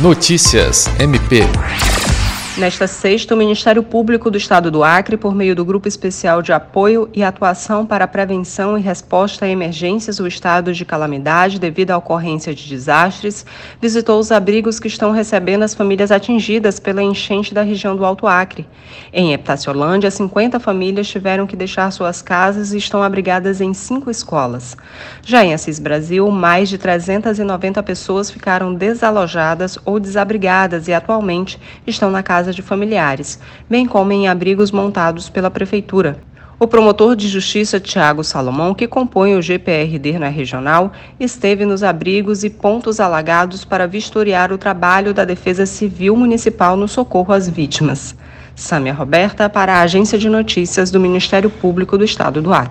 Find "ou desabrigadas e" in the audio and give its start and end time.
29.84-30.92